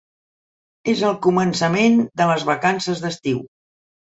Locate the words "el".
1.09-1.17